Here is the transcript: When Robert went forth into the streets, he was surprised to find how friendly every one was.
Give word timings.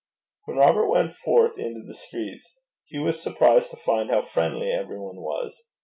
When 0.45 0.57
Robert 0.57 0.87
went 0.89 1.13
forth 1.13 1.59
into 1.59 1.83
the 1.85 1.93
streets, 1.93 2.55
he 2.85 2.97
was 2.97 3.21
surprised 3.21 3.69
to 3.69 3.77
find 3.77 4.09
how 4.09 4.23
friendly 4.23 4.71
every 4.71 4.97
one 4.97 5.17
was. 5.17 5.65